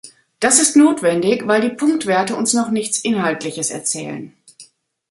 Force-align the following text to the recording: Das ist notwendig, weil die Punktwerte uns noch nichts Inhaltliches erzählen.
Das 0.39 0.59
ist 0.59 0.75
notwendig, 0.75 1.45
weil 1.45 1.61
die 1.61 1.69
Punktwerte 1.75 2.35
uns 2.35 2.55
noch 2.55 2.71
nichts 2.71 2.97
Inhaltliches 2.97 3.69
erzählen. 3.69 4.33